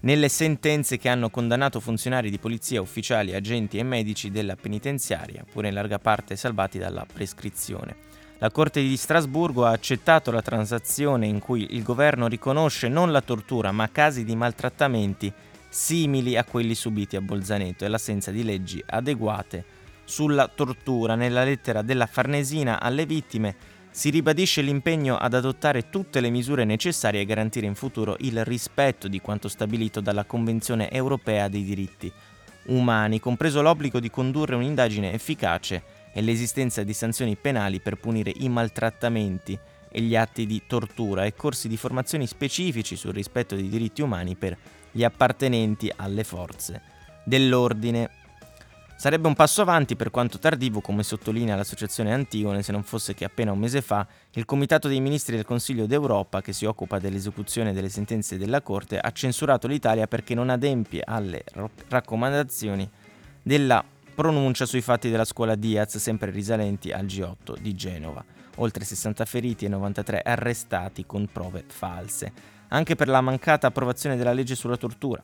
nelle 0.04 0.28
sentenze 0.28 0.98
che 0.98 1.08
hanno 1.08 1.30
condannato 1.30 1.80
funzionari 1.80 2.30
di 2.30 2.38
polizia, 2.38 2.80
ufficiali, 2.80 3.34
agenti 3.34 3.78
e 3.78 3.82
medici 3.82 4.30
della 4.30 4.54
penitenziaria, 4.54 5.44
pure 5.50 5.68
in 5.68 5.74
larga 5.74 5.98
parte 5.98 6.36
salvati 6.36 6.78
dalla 6.78 7.06
prescrizione. 7.10 7.96
La 8.38 8.50
Corte 8.50 8.82
di 8.82 8.96
Strasburgo 8.96 9.64
ha 9.64 9.70
accettato 9.70 10.30
la 10.30 10.42
transazione 10.42 11.26
in 11.26 11.38
cui 11.38 11.74
il 11.74 11.82
governo 11.82 12.26
riconosce 12.26 12.88
non 12.88 13.12
la 13.12 13.22
tortura 13.22 13.72
ma 13.72 13.90
casi 13.90 14.24
di 14.24 14.36
maltrattamenti 14.36 15.32
simili 15.70 16.36
a 16.36 16.44
quelli 16.44 16.74
subiti 16.74 17.16
a 17.16 17.22
Bolzaneto 17.22 17.84
e 17.84 17.88
l'assenza 17.88 18.30
di 18.30 18.44
leggi 18.44 18.82
adeguate 18.84 19.64
sulla 20.04 20.48
tortura. 20.48 21.14
Nella 21.14 21.44
lettera 21.44 21.80
della 21.80 22.06
Farnesina 22.06 22.78
alle 22.78 23.06
vittime 23.06 23.56
si 23.94 24.10
ribadisce 24.10 24.60
l'impegno 24.60 25.16
ad 25.16 25.34
adottare 25.34 25.88
tutte 25.88 26.18
le 26.18 26.28
misure 26.28 26.64
necessarie 26.64 27.20
a 27.20 27.24
garantire 27.24 27.66
in 27.66 27.76
futuro 27.76 28.16
il 28.18 28.44
rispetto 28.44 29.06
di 29.06 29.20
quanto 29.20 29.46
stabilito 29.46 30.00
dalla 30.00 30.24
Convenzione 30.24 30.90
europea 30.90 31.46
dei 31.46 31.62
diritti 31.62 32.12
umani, 32.64 33.20
compreso 33.20 33.62
l'obbligo 33.62 34.00
di 34.00 34.10
condurre 34.10 34.56
un'indagine 34.56 35.12
efficace 35.12 35.80
e 36.12 36.22
l'esistenza 36.22 36.82
di 36.82 36.92
sanzioni 36.92 37.36
penali 37.36 37.78
per 37.78 37.94
punire 37.94 38.32
i 38.34 38.48
maltrattamenti 38.48 39.56
e 39.88 40.00
gli 40.00 40.16
atti 40.16 40.44
di 40.44 40.62
tortura 40.66 41.24
e 41.24 41.36
corsi 41.36 41.68
di 41.68 41.76
formazione 41.76 42.26
specifici 42.26 42.96
sul 42.96 43.12
rispetto 43.12 43.54
dei 43.54 43.68
diritti 43.68 44.02
umani 44.02 44.34
per 44.34 44.58
gli 44.90 45.04
appartenenti 45.04 45.88
alle 45.94 46.24
forze 46.24 46.82
dell'ordine 47.24 48.10
Sarebbe 49.04 49.28
un 49.28 49.34
passo 49.34 49.60
avanti 49.60 49.96
per 49.96 50.10
quanto 50.10 50.38
tardivo, 50.38 50.80
come 50.80 51.02
sottolinea 51.02 51.56
l'associazione 51.56 52.14
Antigone, 52.14 52.62
se 52.62 52.72
non 52.72 52.82
fosse 52.82 53.12
che 53.12 53.26
appena 53.26 53.52
un 53.52 53.58
mese 53.58 53.82
fa 53.82 54.06
il 54.30 54.46
Comitato 54.46 54.88
dei 54.88 54.98
Ministri 54.98 55.36
del 55.36 55.44
Consiglio 55.44 55.84
d'Europa, 55.84 56.40
che 56.40 56.54
si 56.54 56.64
occupa 56.64 56.98
dell'esecuzione 56.98 57.74
delle 57.74 57.90
sentenze 57.90 58.38
della 58.38 58.62
Corte, 58.62 58.98
ha 58.98 59.10
censurato 59.10 59.66
l'Italia 59.66 60.06
perché 60.06 60.34
non 60.34 60.48
adempie 60.48 61.02
alle 61.04 61.44
raccomandazioni 61.88 62.88
della 63.42 63.84
pronuncia 64.14 64.64
sui 64.64 64.80
fatti 64.80 65.10
della 65.10 65.26
scuola 65.26 65.54
Diaz, 65.54 65.98
sempre 65.98 66.30
risalenti 66.30 66.90
al 66.90 67.04
G8 67.04 67.58
di 67.58 67.74
Genova. 67.74 68.24
Oltre 68.56 68.86
60 68.86 69.26
feriti 69.26 69.66
e 69.66 69.68
93 69.68 70.22
arrestati 70.24 71.04
con 71.04 71.28
prove 71.30 71.62
false. 71.66 72.32
Anche 72.68 72.94
per 72.94 73.08
la 73.08 73.20
mancata 73.20 73.66
approvazione 73.66 74.16
della 74.16 74.32
legge 74.32 74.54
sulla 74.54 74.78
tortura, 74.78 75.22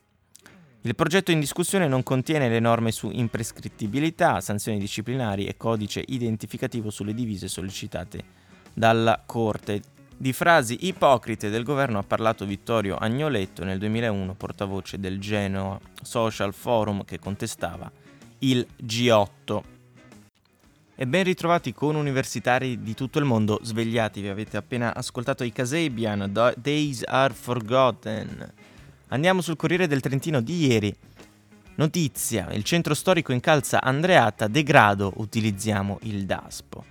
il 0.82 0.94
progetto 0.94 1.30
in 1.30 1.40
discussione 1.40 1.87
non 1.87 2.02
contiene 2.02 2.49
le 2.49 2.58
norme 2.58 2.90
su 2.90 3.10
imprescrittibilità, 3.12 4.40
sanzioni 4.40 4.78
disciplinari 4.78 5.46
e 5.46 5.58
codice 5.58 6.02
identificativo 6.06 6.88
sulle 6.88 7.12
divise 7.12 7.49
sollecitate 7.49 8.25
dalla 8.72 9.22
Corte. 9.26 9.82
Di 10.16 10.32
frasi 10.32 10.87
ipocrite 10.87 11.50
del 11.50 11.64
governo 11.64 11.99
ha 11.99 12.02
parlato 12.02 12.46
Vittorio 12.46 12.96
Agnoletto 12.96 13.62
nel 13.62 13.78
2001, 13.78 14.34
portavoce 14.34 14.99
del 14.99 15.20
Genoa 15.20 15.78
Social 16.02 16.54
Forum 16.54 17.04
che 17.04 17.18
contestava 17.18 17.90
il 18.38 18.66
G8. 18.82 19.62
E 20.94 21.06
ben 21.06 21.25
ritrovati 21.25 21.75
con 21.75 21.94
universitari 21.94 22.82
di 22.82 22.94
tutto 22.94 23.18
il 23.18 23.26
mondo, 23.26 23.60
svegliatevi, 23.62 24.28
avete 24.28 24.56
appena 24.56 24.94
ascoltato 24.94 25.44
i 25.44 25.52
Kasabian, 25.52 26.30
Days 26.56 27.02
Are 27.06 27.34
Forgotten. 27.34 28.52
Andiamo 29.12 29.40
sul 29.40 29.56
Corriere 29.56 29.88
del 29.88 30.00
Trentino 30.00 30.40
di 30.40 30.66
ieri. 30.66 30.94
Notizia, 31.74 32.48
il 32.52 32.62
centro 32.62 32.94
storico 32.94 33.32
incalza 33.32 33.82
Andreatta, 33.82 34.46
degrado, 34.46 35.12
utilizziamo 35.16 35.98
il 36.02 36.26
DASPO. 36.26 36.84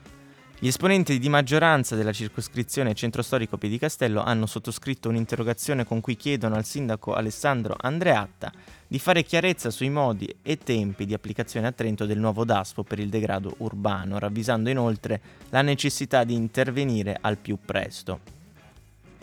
Gli 0.60 0.68
esponenti 0.68 1.18
di 1.18 1.30
maggioranza 1.30 1.96
della 1.96 2.12
circoscrizione 2.12 2.94
Centro 2.94 3.22
Storico 3.22 3.58
Piedicastello 3.58 4.22
hanno 4.22 4.48
sottoscritto 4.48 5.08
un'interrogazione 5.08 5.86
con 5.86 6.02
cui 6.02 6.18
chiedono 6.18 6.56
al 6.56 6.66
sindaco 6.66 7.14
Alessandro 7.14 7.78
Andreatta 7.80 8.52
di 8.86 9.00
fare 9.00 9.24
chiarezza 9.24 9.70
sui 9.70 9.90
modi 9.90 10.28
e 10.42 10.58
tempi 10.58 11.06
di 11.06 11.14
applicazione 11.14 11.68
a 11.68 11.72
Trento 11.72 12.06
del 12.06 12.20
nuovo 12.20 12.44
DASPO 12.44 12.84
per 12.84 13.00
il 13.00 13.08
degrado 13.08 13.56
urbano, 13.60 14.20
ravvisando 14.20 14.70
inoltre 14.70 15.22
la 15.52 15.62
necessità 15.62 16.26
di 16.26 16.34
intervenire 16.34 17.18
al 17.22 17.38
più 17.38 17.58
presto. 17.64 18.39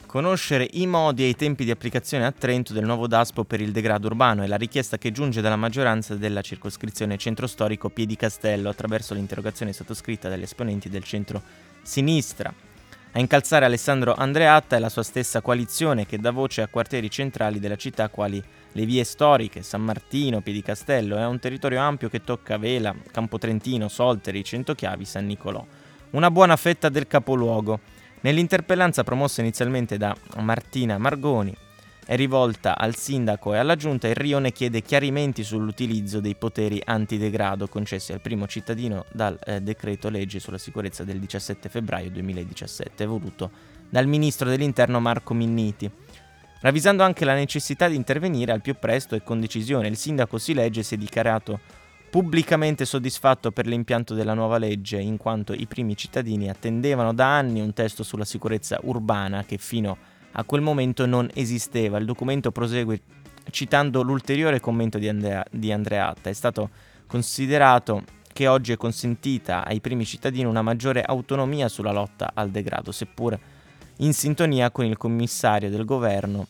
Conoscere 0.06 0.68
i 0.74 0.86
modi 0.86 1.24
e 1.24 1.28
i 1.28 1.34
tempi 1.34 1.64
di 1.64 1.72
applicazione 1.72 2.24
a 2.24 2.30
Trento 2.30 2.72
del 2.72 2.84
nuovo 2.84 3.08
DASPO 3.08 3.42
per 3.42 3.60
il 3.60 3.72
degrado 3.72 4.06
urbano 4.06 4.44
è 4.44 4.46
la 4.46 4.56
richiesta 4.56 4.98
che 4.98 5.10
giunge 5.10 5.40
dalla 5.40 5.56
maggioranza 5.56 6.14
della 6.14 6.42
circoscrizione 6.42 7.18
centro 7.18 7.48
storico 7.48 7.90
Piedicastello 7.90 8.68
attraverso 8.68 9.14
l'interrogazione 9.14 9.72
sottoscritta 9.72 10.28
dagli 10.28 10.42
esponenti 10.42 10.88
del 10.88 11.02
centro-sinistra. 11.02 12.54
A 13.12 13.18
incalzare 13.18 13.64
Alessandro 13.64 14.14
Andreatta 14.14 14.76
è 14.76 14.78
la 14.78 14.88
sua 14.88 15.02
stessa 15.02 15.40
coalizione 15.40 16.06
che 16.06 16.18
dà 16.18 16.30
voce 16.30 16.62
a 16.62 16.68
quartieri 16.68 17.10
centrali 17.10 17.58
della 17.58 17.76
città 17.76 18.08
quali 18.08 18.42
le 18.72 18.86
vie 18.86 19.02
storiche, 19.02 19.62
San 19.62 19.82
Martino, 19.82 20.40
Piedicastello. 20.40 21.16
È 21.16 21.26
un 21.26 21.40
territorio 21.40 21.80
ampio 21.80 22.08
che 22.08 22.22
tocca 22.22 22.58
Vela, 22.58 22.94
Campotrentino, 23.10 23.88
Solteri, 23.88 24.44
Centochiavi, 24.44 25.04
San 25.04 25.26
Nicolò. 25.26 25.66
Una 26.10 26.30
buona 26.30 26.56
fetta 26.56 26.88
del 26.88 27.08
capoluogo 27.08 27.80
Nell'interpellanza 28.20 29.04
promossa 29.04 29.40
inizialmente 29.40 29.96
da 29.96 30.16
Martina 30.38 30.98
Margoni 30.98 31.54
è 32.06 32.14
rivolta 32.14 32.78
al 32.78 32.94
sindaco 32.94 33.52
e 33.52 33.58
alla 33.58 33.74
giunta, 33.74 34.06
il 34.06 34.14
Rione 34.14 34.52
chiede 34.52 34.80
chiarimenti 34.80 35.42
sull'utilizzo 35.42 36.20
dei 36.20 36.36
poteri 36.36 36.80
antidegrado 36.84 37.66
concessi 37.66 38.12
al 38.12 38.20
primo 38.20 38.46
cittadino 38.46 39.06
dal 39.12 39.36
eh, 39.44 39.60
decreto 39.60 40.08
legge 40.08 40.38
sulla 40.38 40.56
sicurezza 40.56 41.02
del 41.02 41.18
17 41.18 41.68
febbraio 41.68 42.10
2017, 42.10 43.06
voluto 43.06 43.50
dal 43.90 44.06
ministro 44.06 44.48
dell'interno 44.48 45.00
Marco 45.00 45.34
Minniti. 45.34 45.90
Ravvisando 46.60 47.02
anche 47.02 47.24
la 47.24 47.34
necessità 47.34 47.88
di 47.88 47.96
intervenire 47.96 48.52
al 48.52 48.62
più 48.62 48.76
presto 48.78 49.16
e 49.16 49.24
con 49.24 49.40
decisione, 49.40 49.88
il 49.88 49.96
sindaco 49.96 50.38
si 50.38 50.54
legge 50.54 50.84
si 50.84 50.94
è 50.94 50.98
dichiarato 50.98 51.58
pubblicamente 52.08 52.84
soddisfatto 52.84 53.50
per 53.50 53.66
l'impianto 53.66 54.14
della 54.14 54.34
nuova 54.34 54.58
legge, 54.58 54.98
in 54.98 55.16
quanto 55.16 55.52
i 55.52 55.66
primi 55.66 55.96
cittadini 55.96 56.48
attendevano 56.48 57.12
da 57.12 57.36
anni 57.36 57.60
un 57.60 57.72
testo 57.72 58.02
sulla 58.02 58.24
sicurezza 58.24 58.78
urbana 58.82 59.44
che 59.44 59.58
fino 59.58 59.96
a 60.32 60.44
quel 60.44 60.60
momento 60.60 61.06
non 61.06 61.28
esisteva. 61.34 61.98
Il 61.98 62.04
documento 62.04 62.50
prosegue 62.50 63.00
citando 63.50 64.02
l'ulteriore 64.02 64.60
commento 64.60 64.98
di, 64.98 65.08
Andrea, 65.08 65.44
di 65.50 65.72
Andreatta. 65.72 66.30
È 66.30 66.32
stato 66.32 66.70
considerato 67.06 68.02
che 68.32 68.46
oggi 68.48 68.72
è 68.72 68.76
consentita 68.76 69.64
ai 69.64 69.80
primi 69.80 70.04
cittadini 70.04 70.44
una 70.44 70.62
maggiore 70.62 71.02
autonomia 71.02 71.68
sulla 71.68 71.92
lotta 71.92 72.32
al 72.34 72.50
degrado, 72.50 72.92
seppur 72.92 73.38
in 73.98 74.12
sintonia 74.12 74.70
con 74.70 74.84
il 74.84 74.98
commissario 74.98 75.70
del 75.70 75.86
governo 75.86 76.46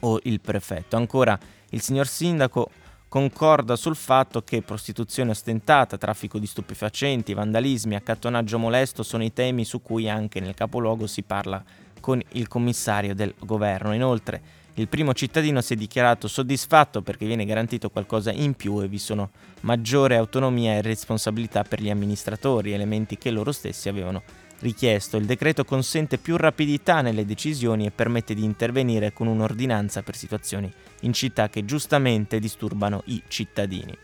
o 0.00 0.18
il 0.24 0.40
prefetto. 0.40 0.96
Ancora, 0.96 1.38
il 1.70 1.80
signor 1.80 2.06
sindaco 2.06 2.70
concorda 3.14 3.76
sul 3.76 3.94
fatto 3.94 4.42
che 4.42 4.62
prostituzione 4.62 5.30
ostentata, 5.30 5.96
traffico 5.96 6.40
di 6.40 6.48
stupefacenti, 6.48 7.32
vandalismi, 7.32 7.94
accattonaggio 7.94 8.58
molesto 8.58 9.04
sono 9.04 9.22
i 9.22 9.32
temi 9.32 9.64
su 9.64 9.80
cui 9.80 10.10
anche 10.10 10.40
nel 10.40 10.54
capoluogo 10.54 11.06
si 11.06 11.22
parla 11.22 11.62
con 12.00 12.20
il 12.30 12.48
commissario 12.48 13.14
del 13.14 13.32
governo. 13.38 13.94
Inoltre, 13.94 14.42
il 14.74 14.88
primo 14.88 15.14
cittadino 15.14 15.60
si 15.60 15.74
è 15.74 15.76
dichiarato 15.76 16.26
soddisfatto 16.26 17.02
perché 17.02 17.24
viene 17.24 17.44
garantito 17.44 17.88
qualcosa 17.88 18.32
in 18.32 18.54
più 18.54 18.82
e 18.82 18.88
vi 18.88 18.98
sono 18.98 19.30
maggiore 19.60 20.16
autonomia 20.16 20.72
e 20.72 20.82
responsabilità 20.82 21.62
per 21.62 21.80
gli 21.80 21.90
amministratori, 21.90 22.72
elementi 22.72 23.16
che 23.16 23.30
loro 23.30 23.52
stessi 23.52 23.88
avevano 23.88 24.24
richiesto. 24.60 25.16
Il 25.16 25.26
decreto 25.26 25.64
consente 25.64 26.18
più 26.18 26.36
rapidità 26.36 27.00
nelle 27.00 27.24
decisioni 27.24 27.86
e 27.86 27.90
permette 27.90 28.34
di 28.34 28.44
intervenire 28.44 29.12
con 29.12 29.26
un'ordinanza 29.26 30.02
per 30.02 30.16
situazioni 30.16 30.72
in 31.00 31.12
città 31.12 31.48
che 31.48 31.64
giustamente 31.64 32.38
disturbano 32.38 33.02
i 33.06 33.22
cittadini. 33.28 33.96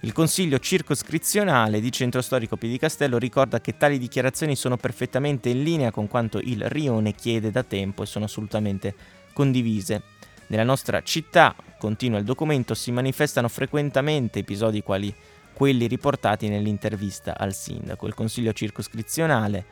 Il 0.00 0.12
Consiglio 0.12 0.58
circoscrizionale 0.58 1.80
di 1.80 1.90
Centro 1.90 2.20
Storico 2.20 2.56
Piedicastello 2.56 3.18
ricorda 3.18 3.60
che 3.60 3.76
tali 3.76 3.98
dichiarazioni 3.98 4.54
sono 4.54 4.76
perfettamente 4.76 5.48
in 5.48 5.62
linea 5.62 5.90
con 5.90 6.06
quanto 6.06 6.38
il 6.38 6.68
Rione 6.68 7.12
chiede 7.12 7.50
da 7.50 7.62
tempo 7.62 8.02
e 8.02 8.06
sono 8.06 8.26
assolutamente 8.26 8.94
condivise. 9.32 10.02
Nella 10.48 10.64
nostra 10.64 11.02
città, 11.02 11.56
continua 11.78 12.18
il 12.18 12.24
documento, 12.24 12.74
si 12.74 12.92
manifestano 12.92 13.48
frequentemente 13.48 14.40
episodi 14.40 14.82
quali 14.82 15.12
quelli 15.52 15.86
riportati 15.86 16.48
nell'intervista 16.48 17.36
al 17.36 17.54
sindaco. 17.54 18.06
Il 18.06 18.14
Consiglio 18.14 18.52
circoscrizionale 18.52 19.64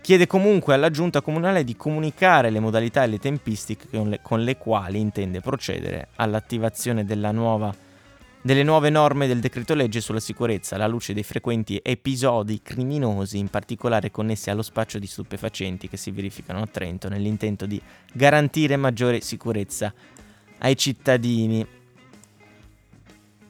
Chiede 0.00 0.26
comunque 0.26 0.74
alla 0.74 0.90
giunta 0.90 1.20
comunale 1.20 1.62
di 1.62 1.76
comunicare 1.76 2.50
le 2.50 2.58
modalità 2.58 3.04
e 3.04 3.06
le 3.06 3.18
tempistiche 3.18 3.86
con 3.90 4.08
le, 4.08 4.20
con 4.22 4.42
le 4.42 4.56
quali 4.56 4.98
intende 4.98 5.40
procedere 5.40 6.08
all'attivazione 6.16 7.04
nuova, 7.04 7.72
delle 8.42 8.62
nuove 8.62 8.88
norme 8.88 9.26
del 9.26 9.40
decreto 9.40 9.74
legge 9.74 10.00
sulla 10.00 10.18
sicurezza 10.18 10.74
alla 10.74 10.86
luce 10.86 11.12
dei 11.12 11.22
frequenti 11.22 11.78
episodi 11.82 12.62
criminosi, 12.62 13.36
in 13.36 13.48
particolare 13.48 14.10
connessi 14.10 14.48
allo 14.48 14.62
spaccio 14.62 14.98
di 14.98 15.06
stupefacenti 15.06 15.88
che 15.88 15.98
si 15.98 16.10
verificano 16.10 16.62
a 16.62 16.66
Trento 16.66 17.10
nell'intento 17.10 17.66
di 17.66 17.80
garantire 18.12 18.76
maggiore 18.76 19.20
sicurezza 19.20 19.92
ai 20.58 20.76
cittadini. 20.76 21.66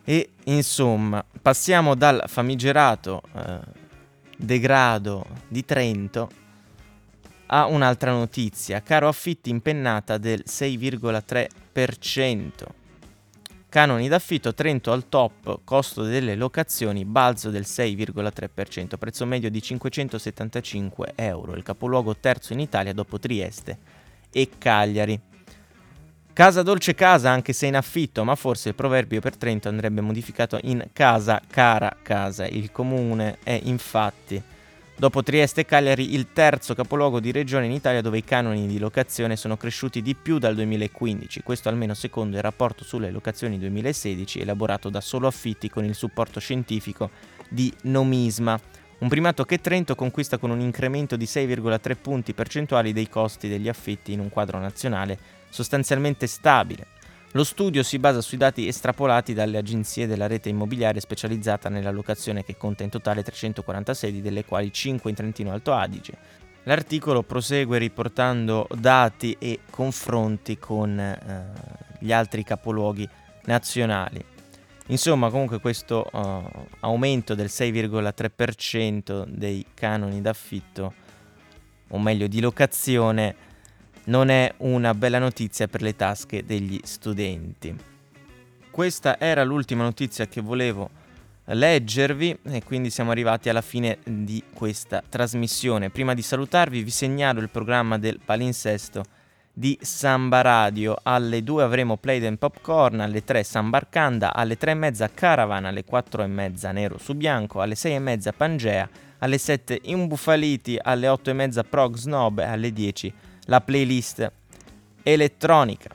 E 0.04 0.30
insomma, 0.44 1.24
passiamo 1.40 1.94
dal 1.94 2.24
famigerato 2.26 3.22
eh, 3.32 3.58
degrado 4.40 5.26
di 5.48 5.64
Trento 5.64 6.28
a 7.46 7.66
un'altra 7.66 8.12
notizia. 8.12 8.82
Caro 8.82 9.08
affitti 9.08 9.50
impennata 9.50 10.18
del 10.18 10.44
6,3%. 10.46 12.50
Canoni 13.68 14.08
d'affitto 14.08 14.52
Trento 14.52 14.90
al 14.90 15.08
top, 15.08 15.60
costo 15.62 16.02
delle 16.02 16.34
locazioni 16.34 17.04
balzo 17.04 17.50
del 17.50 17.66
6,3%, 17.66 18.98
prezzo 18.98 19.24
medio 19.26 19.48
di 19.48 19.62
575 19.62 21.12
euro, 21.14 21.54
il 21.54 21.62
capoluogo 21.62 22.16
terzo 22.16 22.52
in 22.52 22.58
Italia 22.58 22.92
dopo 22.92 23.20
Trieste 23.20 23.78
e 24.32 24.48
Cagliari. 24.58 25.29
Casa 26.40 26.62
dolce 26.62 26.94
casa 26.94 27.30
anche 27.30 27.52
se 27.52 27.66
in 27.66 27.76
affitto, 27.76 28.24
ma 28.24 28.34
forse 28.34 28.70
il 28.70 28.74
proverbio 28.74 29.20
per 29.20 29.36
Trento 29.36 29.68
andrebbe 29.68 30.00
modificato 30.00 30.58
in 30.62 30.82
casa 30.90 31.38
cara 31.46 31.94
casa. 32.00 32.46
Il 32.46 32.72
comune 32.72 33.36
è 33.42 33.60
infatti 33.64 34.42
Dopo 34.96 35.22
Trieste 35.22 35.60
e 35.60 35.64
Cagliari, 35.66 36.14
il 36.14 36.28
terzo 36.32 36.74
capoluogo 36.74 37.20
di 37.20 37.30
regione 37.30 37.66
in 37.66 37.72
Italia 37.72 38.00
dove 38.00 38.16
i 38.16 38.24
canoni 38.24 38.66
di 38.66 38.78
locazione 38.78 39.36
sono 39.36 39.58
cresciuti 39.58 40.00
di 40.00 40.14
più 40.14 40.38
dal 40.38 40.54
2015, 40.54 41.42
questo 41.42 41.68
almeno 41.68 41.92
secondo 41.92 42.36
il 42.36 42.42
rapporto 42.42 42.84
sulle 42.84 43.10
locazioni 43.10 43.58
2016 43.58 44.40
elaborato 44.40 44.88
da 44.88 45.02
Solo 45.02 45.26
Affitti 45.26 45.68
con 45.68 45.84
il 45.84 45.94
supporto 45.94 46.40
scientifico 46.40 47.10
di 47.50 47.70
Nomisma. 47.82 48.58
Un 49.00 49.08
primato 49.08 49.44
che 49.44 49.60
Trento 49.60 49.94
conquista 49.94 50.38
con 50.38 50.48
un 50.48 50.60
incremento 50.60 51.16
di 51.16 51.26
6,3 51.26 51.96
punti 52.00 52.32
percentuali 52.32 52.94
dei 52.94 53.10
costi 53.10 53.46
degli 53.46 53.68
affitti 53.68 54.12
in 54.12 54.20
un 54.20 54.30
quadro 54.30 54.58
nazionale 54.58 55.39
sostanzialmente 55.50 56.26
stabile. 56.26 56.86
Lo 57.32 57.44
studio 57.44 57.84
si 57.84 57.98
basa 57.98 58.20
sui 58.20 58.38
dati 58.38 58.66
estrapolati 58.66 59.34
dalle 59.34 59.58
agenzie 59.58 60.08
della 60.08 60.26
rete 60.26 60.48
immobiliare 60.48 60.98
specializzata 60.98 61.68
nella 61.68 61.92
locazione 61.92 62.44
che 62.44 62.56
conta 62.56 62.82
in 62.82 62.90
totale 62.90 63.22
340 63.22 63.94
sedi, 63.94 64.20
delle 64.20 64.44
quali 64.44 64.72
5 64.72 65.10
in 65.10 65.16
Trentino 65.16 65.52
Alto 65.52 65.72
Adige. 65.72 66.38
L'articolo 66.64 67.22
prosegue 67.22 67.78
riportando 67.78 68.66
dati 68.74 69.36
e 69.38 69.60
confronti 69.70 70.58
con 70.58 70.98
eh, 70.98 71.52
gli 72.00 72.12
altri 72.12 72.42
capoluoghi 72.42 73.08
nazionali. 73.44 74.24
Insomma, 74.86 75.30
comunque 75.30 75.60
questo 75.60 76.04
uh, 76.12 76.66
aumento 76.80 77.36
del 77.36 77.46
6,3% 77.46 79.24
dei 79.28 79.64
canoni 79.72 80.20
d'affitto, 80.20 80.94
o 81.88 81.98
meglio 82.00 82.26
di 82.26 82.40
locazione, 82.40 83.36
non 84.10 84.28
è 84.28 84.52
una 84.58 84.92
bella 84.92 85.20
notizia 85.20 85.68
per 85.68 85.82
le 85.82 85.94
tasche 85.94 86.44
degli 86.44 86.80
studenti. 86.82 87.74
Questa 88.68 89.20
era 89.20 89.44
l'ultima 89.44 89.84
notizia 89.84 90.26
che 90.26 90.40
volevo 90.40 90.90
leggervi 91.44 92.38
e 92.42 92.62
quindi 92.64 92.90
siamo 92.90 93.12
arrivati 93.12 93.48
alla 93.48 93.60
fine 93.60 93.98
di 94.04 94.42
questa 94.52 95.00
trasmissione. 95.08 95.90
Prima 95.90 96.14
di 96.14 96.22
salutarvi 96.22 96.82
vi 96.82 96.90
segnalo 96.90 97.40
il 97.40 97.50
programma 97.50 97.98
del 97.98 98.18
palinsesto 98.24 99.04
di 99.52 99.78
Samba 99.80 100.40
Radio. 100.40 100.96
Alle 101.00 101.44
2 101.44 101.62
avremo 101.62 101.96
Played 101.96 102.24
and 102.24 102.38
Popcorn, 102.38 102.98
alle 102.98 103.22
3 103.22 103.44
Sambarcanda, 103.44 104.34
alle 104.34 104.56
3 104.56 104.72
e 104.72 104.74
mezza 104.74 105.08
Caravan, 105.08 105.66
alle 105.66 105.84
4 105.84 106.24
e 106.24 106.26
mezza 106.26 106.72
Nero 106.72 106.98
su 106.98 107.14
Bianco, 107.14 107.60
alle 107.60 107.76
6 107.76 107.94
e 107.94 107.98
mezza 108.00 108.32
Pangea, 108.32 108.88
alle 109.18 109.38
7 109.38 109.78
Imbufaliti, 109.82 110.76
alle 110.82 111.06
8 111.06 111.30
e 111.30 111.32
mezza 111.32 111.62
Prog 111.62 111.94
Snob 111.94 112.40
e 112.40 112.44
alle 112.44 112.72
10 112.72 113.12
la 113.50 113.60
playlist 113.60 114.32
elettronica. 115.02 115.90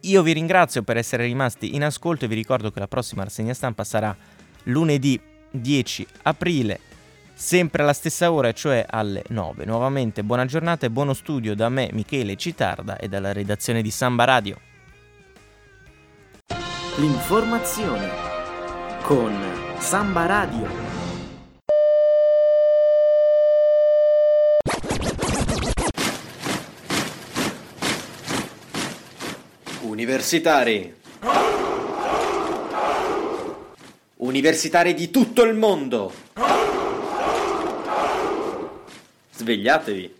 Io 0.00 0.22
vi 0.22 0.32
ringrazio 0.32 0.82
per 0.82 0.96
essere 0.96 1.24
rimasti 1.24 1.74
in 1.74 1.84
ascolto 1.84 2.24
e 2.24 2.28
vi 2.28 2.34
ricordo 2.34 2.70
che 2.70 2.80
la 2.80 2.88
prossima 2.88 3.24
rassegna 3.24 3.52
stampa 3.52 3.84
sarà 3.84 4.16
lunedì 4.64 5.20
10 5.50 6.06
aprile, 6.22 6.80
sempre 7.34 7.82
alla 7.82 7.92
stessa 7.92 8.32
ora, 8.32 8.52
cioè 8.52 8.84
alle 8.88 9.22
9. 9.28 9.66
Nuovamente 9.66 10.24
buona 10.24 10.46
giornata 10.46 10.86
e 10.86 10.90
buono 10.90 11.12
studio 11.12 11.54
da 11.54 11.68
me, 11.68 11.90
Michele 11.92 12.36
Citarda 12.36 12.96
e 12.96 13.06
dalla 13.08 13.32
redazione 13.32 13.82
di 13.82 13.90
Samba 13.90 14.24
Radio. 14.24 14.58
L'informazione 16.96 18.08
con 19.02 19.34
Samba 19.78 20.24
Radio. 20.24 20.93
Universitari. 30.04 30.94
Universitari 34.16 34.92
di 34.92 35.10
tutto 35.10 35.44
il 35.44 35.54
mondo. 35.54 36.12
Svegliatevi. 39.34 40.14